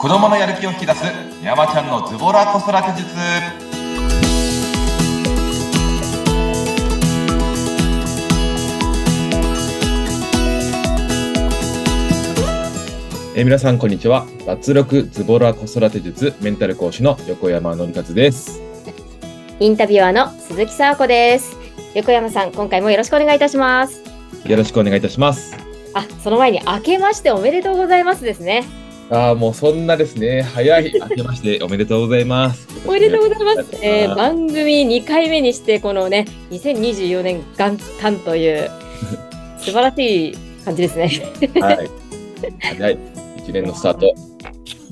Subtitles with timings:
[0.00, 1.04] 子供のやる気を引き出す
[1.42, 3.14] 山ちゃんのズボラ子育て術
[13.36, 18.62] えー皆さんこんにちは脱力ズボラ子育て術メンタル講師の横山のりかずです
[19.58, 21.54] インタビュアーの鈴木沙子です。
[21.94, 24.02] 横山さん、今回もよろしくお願いいたします。
[24.46, 25.54] よろしくお願いいたします
[25.92, 28.79] あ、その前に明けましておめでとうございますですね。
[29.10, 30.42] ああもうそんなですね。
[30.42, 30.92] 早い。
[31.00, 32.68] 明けましておめでとうございます。
[32.86, 33.76] おめでとうございます。
[33.82, 38.70] えーあ番組2回目にして、このね、2024年元旦という、
[39.58, 40.34] 素晴らしい
[40.64, 41.10] 感じですね。
[41.60, 41.90] はい。
[42.60, 42.98] 早い。
[43.38, 44.14] 一年のスタート。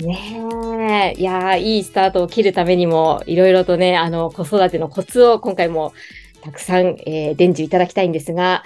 [0.05, 5.93] ねえ、いやーいいスタートを切るためにも、いろいろとね、あの、子育てのコツを今回も
[6.41, 8.63] たくさん、えー伝授いただきたいんですが、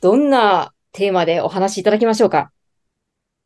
[0.00, 2.50] どんなテーマでお話しいただきましょうか？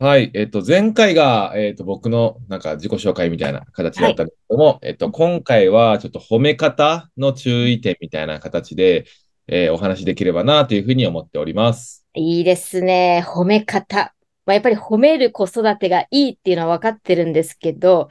[0.03, 9.05] はいえっ、と前回がえっ、と僕のなんか自己紹介みたいな形だったんですけども、えっ、と今回はちょっと褒め方の注意点みたいな形で、
[9.47, 13.23] えーお話しできればなというふうに思っておりますいいですね。
[13.25, 14.13] 褒め方。
[14.45, 18.09] まあ、やっぱり褒める子育てがいいっていうのは分かってるんですけど、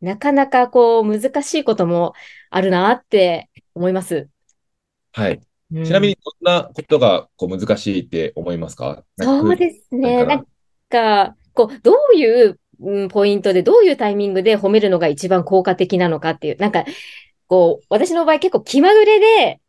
[0.00, 2.12] なかなかこう難しいことも
[2.50, 4.28] あるなって思います。
[5.10, 5.40] はい
[5.74, 9.02] うんちなみにどんなことがこう難しいって思いますか？
[9.18, 10.44] そうですね。
[10.92, 12.58] か、こう、どういう、
[13.10, 16.84] ポイントで、どういうタイミングで褒めるのが一番効果的なのかっていう、なんか、
[17.48, 19.60] こう、私の場合結構気まぐれで、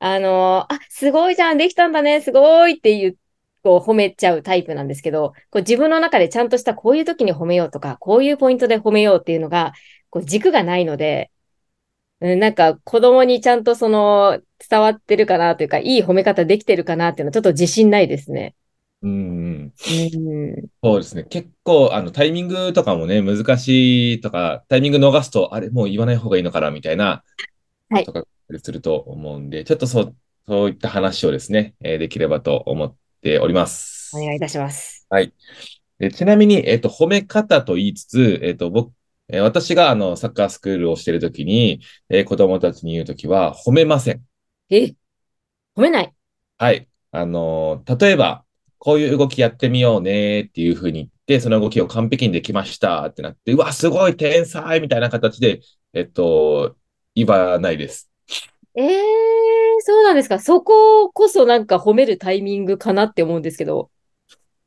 [0.00, 3.18] あの、あ、すごいじゃん、できたんだね、すごいっていう、
[3.62, 9.72] こう、褒めちゃうタイプなんですけど、こう自分の中でちゃんとしたこういう時に褒めようとか、こういうポイントで褒めようっていうのが、
[10.10, 11.30] こう軸がないので、
[12.20, 18.54] うんなんか子供にちゃんとその伝わってるかなというか、いい褒め方できてるかなっていうのはちょっと自信ないですね。
[19.04, 19.72] うん
[20.82, 21.24] そうですね。
[21.24, 27.22] 結構、あの、タイミングとかもね、難しいとか、タイミング逃すと、あれ、もう言わない方がいいのかな、みたいな、
[27.90, 28.24] はいとか
[28.62, 30.16] すると思うんで、ちょっとそう、
[30.46, 34.16] そういった話をですね、えーできればと思っております。
[34.16, 35.06] お願いいたします。
[35.98, 38.92] でちなみに、えっと、褒め方と言いつつ、えっと、僕、
[39.28, 44.22] えー私が、あの、サッカースクールをしているときに、えー子供たちに言うときは、褒めません。
[44.70, 44.94] え、
[45.76, 46.12] 褒めない？
[46.58, 46.88] はい。
[47.12, 48.43] あのー例えば、
[48.84, 55.62] こういう動きやってみようねっていうふうに言って、その動きを完璧にできましたってなって、うわ、すごい天才みたいな形で、
[55.94, 56.76] えっと、
[57.14, 58.10] 言わないです。
[58.76, 58.90] えー、
[59.78, 60.38] そうなんですか。
[60.38, 63.90] そここそなんか褒めるタイミングかなって思うんですけど。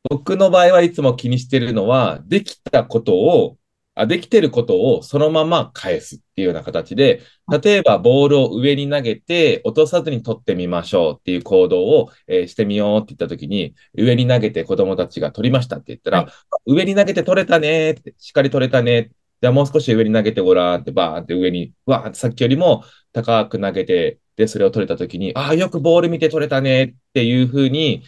[0.10, 3.58] 僕の場合はいつも気にしてるのは、できたことを、
[3.98, 7.22] あ、できてることをそのまま返すっていうような形で、
[7.64, 16.32] 例えばボールを上に投げて落とさずに取ってみましょうっていう行動を、えーしてみようって言ったときに、上に投げて子供たちが取りましたって言ったら、はい
[16.68, 19.10] 上に投げて取れたねって、しっかり取れたね。
[19.42, 28.04] じゃあもう少し上に投げてごらんってバーンって上に、うわ、さっきよりも高く投げて、で、それを取れたときに、ああ、よくボール見て取れたねっていうふうに、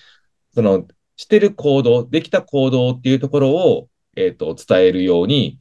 [0.53, 0.85] その、
[1.15, 5.59] してる行動、できた行動っていうところを、えっと、伝えるように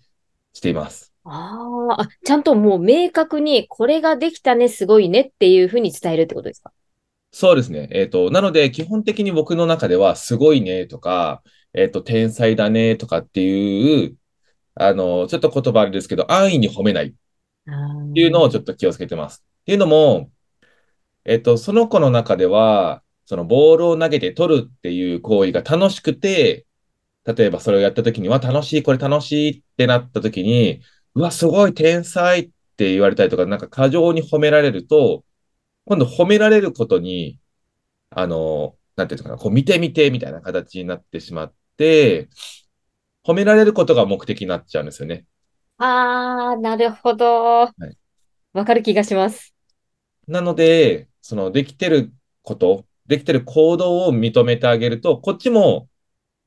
[0.58, 1.12] しています。
[1.24, 6.72] あーあ、ちゃんともう明確にこれができたね、すごいねっていうふうに伝えるってことですか？
[7.30, 7.88] そうですね。
[7.92, 11.42] えっと、なので、基本的に僕の中では、すごいねとか、
[11.74, 14.16] えっと、天才だねとかっていう、
[14.74, 19.44] あの、ちょっと言葉あれですけど、安易に褒めないっっていうのをちょっと気をつけてます。
[19.62, 20.30] っていうのも、
[21.24, 26.64] えっと、その子の中では、そのボールを投げて取るっていう行為が楽しくて、
[27.36, 30.82] 例えばそれをやった時に、わ、楽しい、これ楽しいってなった時に、
[31.14, 35.24] うわ、すごい天才って言われたりとか、なんか過剰に褒められると、
[35.86, 37.40] 今度褒められることに、
[38.10, 42.28] あの、なんていうのかな、こう見てみてみたいな形になってしまって、
[43.24, 45.26] 褒められることが目的になっちゃうんですよね。
[45.78, 47.64] ああ、なるほど。
[47.64, 47.72] い
[48.52, 49.54] わかる気がします。
[50.26, 52.12] なので、そのできてる
[52.42, 55.88] こと、できてる行動を認めてあげると、こっちも、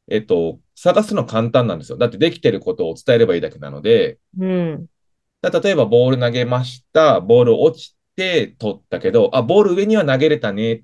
[0.09, 1.97] えっと、探すの簡単なんですよ。
[1.99, 4.87] だってできてることを伝えればいいだけなので、うん。
[5.39, 10.81] だ例えばボール投げました、ボール落ちて取ったけど、あ、ボール上には投げれたね。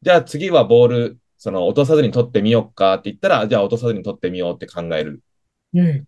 [0.00, 5.22] じゃあ次はボール、その落とさずに取ってみようかって言ったら、じゃあ落とさずに取ってみようって考える。
[5.74, 6.04] うん。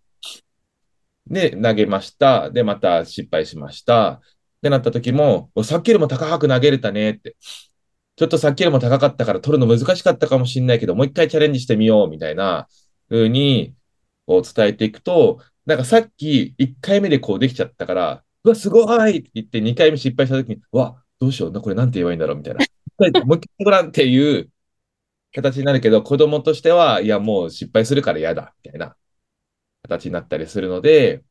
[1.26, 2.50] で、投げました。
[2.50, 4.12] で、また失敗しました。
[4.12, 4.20] っ
[4.62, 7.36] てなった時も、おさっきよりも高く投げれたねって。
[8.16, 12.66] ちょっとさっきよりも高かったから取るの難しかったかもしれないけど、もう一回チャレンジしてみようみたいな
[13.10, 13.74] 風に
[14.26, 22.60] こう伝えていくと、なんかさっき1回目でこうできちゃったから、うわ、すごいって言って2回目失敗した時に、うわ、どうしような、これなんて言えばいいんだろうみたいな。
[23.24, 24.50] もう一回ごらんっていう
[25.32, 28.96] 形になるけど、子供としては、いや、もう失敗するから嫌だ、みたいな
[29.82, 31.24] 形になったりするので、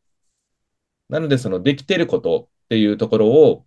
[1.10, 3.66] なので、そのできてることっていうところを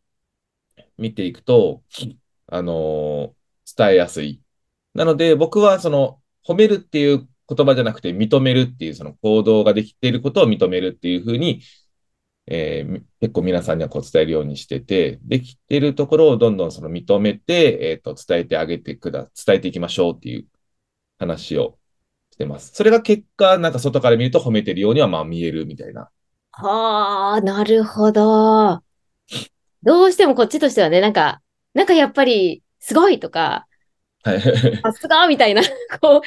[0.98, 1.82] 見ていくと、
[2.48, 3.34] あの
[3.76, 4.40] 伝えやすい。
[4.94, 11.62] なので、僕はその褒めるっていう言葉じゃなくて認めるっていうその行動ができていることを認めるっていうふうに、
[12.46, 20.46] えー結構皆さんにはこう伝えるようにしてて、できてるところをどんどんその認めて、えっ、と、伝えてあげてくだ、伝えていきましょうっていう
[21.18, 21.78] 話を
[22.32, 22.72] してます。
[22.74, 26.08] それが結果、なんか外から見ると褒めてるようにはまあ見えるみたいな。
[26.52, 28.82] はあ、なるほど。
[29.82, 31.40] どうしてもこっちとしてはね、なんか、
[31.74, 33.66] なんかやっぱり、すごいとか、
[34.22, 34.40] はい。
[34.82, 35.62] さすがみたいな、
[36.00, 36.20] こう、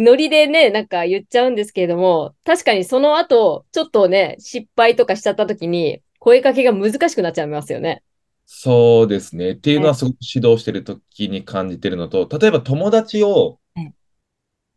[0.00, 8.02] ノリでね、なんか言っちゃうんですけれども、確かにその後、ちょっとね、失敗とかしちゃった時に、声かけが難しくなっちゃいますよね。
[8.46, 9.52] そうですね。
[9.52, 13.94] っていうのはすごく指導してるときに感じてるのと、例えば友達をうん、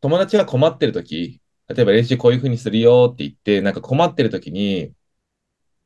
[0.01, 4.93] 友達が困ってるとき、例えば練習こういうふうにするよって言って、なんか困ってるときに、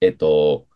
[0.02, 0.68] えっと、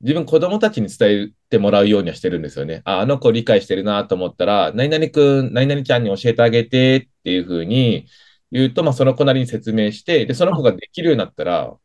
[0.00, 2.82] 自分子供たちに伝えてもらうようにはしてるんですよね。
[2.84, 8.06] あ、あの子理解してるなと思ったら、何々くん、何々ちゃんに教えてあげてっていうふうに
[8.52, 11.76] 言うと、まあその子なりに説明して、で、その子ができるようになったら、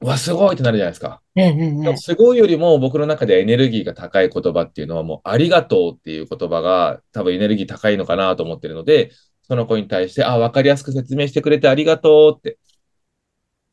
[0.00, 1.22] うわ、すごいってなるじゃないですか。
[1.36, 9.12] うんうんでもすごいよりも僕の中でエネルギーが高い言葉っていうのはもうありがとうっていう言葉が多分エネルギー高いのかなと思ってるので、
[9.42, 12.58] その子に対して、あ、わかりやすく説明してくれてありがとうって。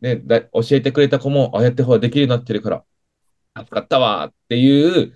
[0.01, 2.86] で、だ教えてくれた子も、ああやってほらできるようになってるから、
[3.57, 5.13] 助かったわっていう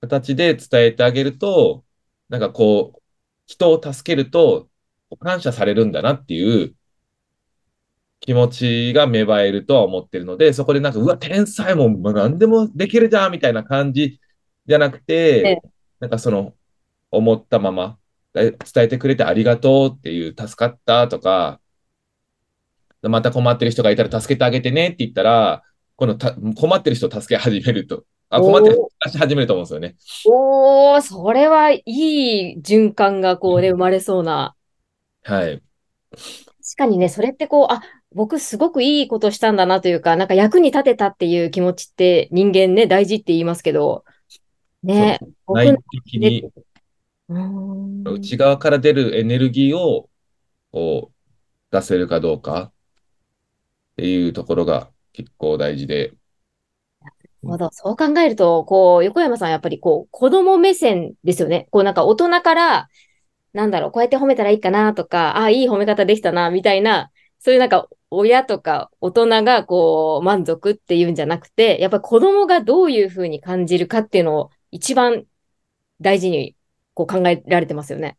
[0.00, 1.84] 形で伝えてあげると、
[2.28, 3.02] なんかこう、
[3.46, 4.68] 人を助けると
[5.20, 6.74] 感謝されるんだなっていう
[8.20, 14.20] 気持ちが芽生えるとは思ってるので、そこでなんか、うわ、天才もう何でもできるじゃんみたいな感じ
[14.66, 15.60] じゃなくて、
[16.00, 16.54] なんかその、
[17.10, 17.98] 思ったまま
[18.36, 21.60] え伝えてくれてありがとうっていう、助かったとか、
[23.02, 25.62] また困ってる人がいたら助けてあげてねって言ったら、
[25.96, 28.74] このた困ってる人を助け始めると、あ、困ってる。
[28.74, 29.96] 人を助け始めると思うんですよね。
[30.26, 34.54] おー、それはいい循環がこうね、生まれそうな。
[35.22, 35.62] はい。
[36.10, 37.82] 確かにね、それってこう、あ、
[38.12, 44.04] 僕すごくいいことしたんだなというか、なんか役に立てたっていう気持ちって人間ね、大事って言いますけど、
[44.82, 46.50] ね、僕内の的に
[48.04, 50.08] 内側から出るエネルギーを
[50.72, 51.14] こう
[51.70, 52.72] 出せるかどうかっ
[53.96, 56.12] ていうところが結構大事で、
[57.46, 57.70] ほど。
[57.72, 61.68] そう考えると、こう、横山さんやっぱりこう、子供目線ですよね。
[61.70, 62.88] こうなんか大人から、
[63.52, 75.24] なんだろう、こうやって褒めたらいいかなとか、あ、いい褒め方できたな、みたいな、そういうなんか親とか大人がこう、満足っていうんじゃなくて、やっぱり子供がどういうふうに感じるかっていうのを一番
[76.00, 76.56] 大事に
[76.94, 78.18] こう考えられてますよね。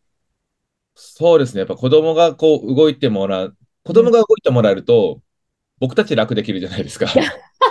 [0.95, 1.59] そうですね。
[1.59, 5.21] やっぱ子供がこう動いてもらう、子供が動いてもらえると、
[5.79, 7.07] 僕たち楽できるじゃないですか。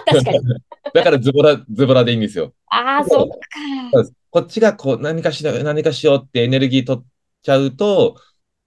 [0.06, 0.38] 確かに。
[0.94, 2.54] だからズボラ、ズボラでいいんですよ。
[2.68, 3.36] ああ、そうか。
[4.30, 7.04] こっちがこう何かしよう、何かしようってエネルギー取っ
[7.42, 8.16] ちゃうと、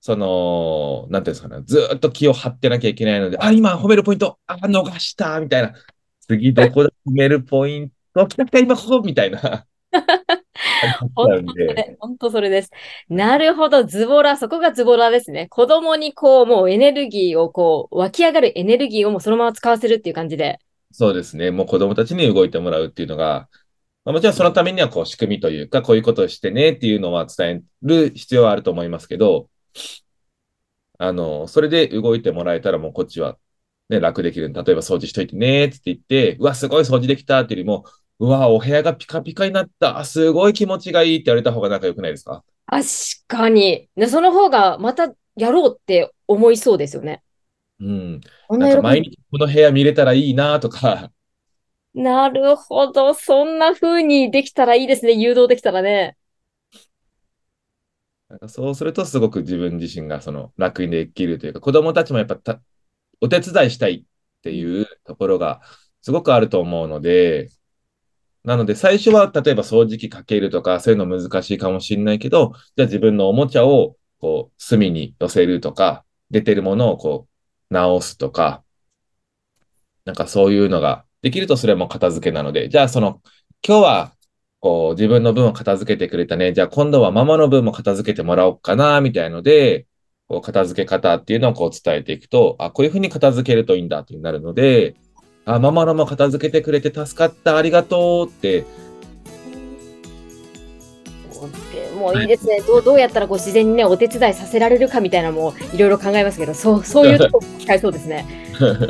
[0.02, 5.74] その、なんていうんですかね、ずーっと気を張ってなきゃいけないので、あ、今褒めるポイント、あ、逃した、みたいな。
[6.22, 9.66] 次どこで褒めるポイント、来た来た、今ここ、みたいな。
[12.00, 12.72] 本当それです。
[13.10, 15.48] なるほど、ズボラ、そこがズボラですね。
[15.50, 20.60] 子供にこう、もうエネルギーをこう、湧き上がるエネルギーをもうそのまま使わせるっていう感じで。
[20.92, 21.52] そうですね。
[21.52, 23.48] もう子供たちに動いてもらうっていうのが、
[24.06, 29.50] まあ、もちろんそのためにはこう仕組みというか、こういうことをしてねっていうのは伝える必要はあると思いますけど、
[30.98, 33.38] あの、それで動いてもらえたらもうこっちは
[33.90, 34.52] ね、楽できる。
[34.52, 37.86] 例えば掃除しといてねって言って、うわ、すごい掃除できたっていうよりも、
[38.20, 40.04] うわ、お部屋がピカピカになった。
[40.04, 42.44] すごい気持ちがいいって言われた方が仲良くないですか？
[42.66, 42.86] 確
[43.28, 43.90] かに。
[44.08, 47.24] その方がまたやろうって思いそうですよね。
[47.80, 48.22] うん。
[48.50, 51.12] なんか毎日この部屋見れたらいいなとか、
[51.94, 53.14] なるほど。
[53.14, 55.14] そんな風にできたらいいですね。
[55.14, 56.18] 誘導できたらね。
[58.30, 62.62] なんかそうするとすごく自分自身がその楽にできるというか、子供たちもやっぱた
[63.22, 64.04] お手伝いしたいっ
[64.44, 65.62] ていうところが
[66.02, 67.50] すごくあると思うので、
[68.44, 77.29] なので最初は例えば掃除機かけるとかそういうの難しいかもしれないけど、じゃあ自分のおもちゃをこう隅に寄せるとか、出てるものをこう
[77.70, 78.64] 直すとか、
[80.06, 83.22] なんかそういうのができるとそれも片付けなので、じゃあその
[83.66, 84.12] 今日は
[84.60, 86.54] こう自分の分を片付けてくれたね。
[86.54, 89.88] じゃあ今度はママの分も片付けてもらおうかな、みたいので、
[90.28, 94.96] こう片付け方っていうのをこう伝えていくと、あ、こういうふうに片付けるといいんだってなるので、
[95.46, 98.66] あ、ママのも片付けてくれて助かった、ありがとうって、
[102.00, 102.62] もういいですね。
[102.66, 108.26] どうどうやったらこう自然にね、お手伝いさせられるかみたいなのもいろいろ考えますけど、そう、そういうとこ聞いそうですね。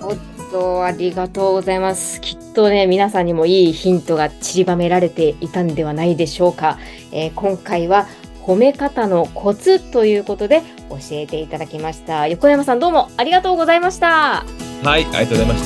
[0.00, 0.16] おっ
[0.52, 2.20] と、ありがとうございます。
[2.20, 6.78] きっとね、皆さんにもいいヒントが散りばめられていたんではないでしょうか。
[7.12, 8.06] えー今回は
[8.48, 12.26] 褒め方のコツということで教えていただきました。
[12.28, 14.46] 横山さんどうもありがとうございました。
[14.82, 15.64] はい、ありがとうございまし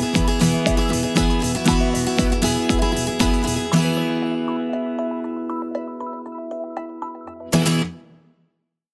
[0.00, 0.05] た。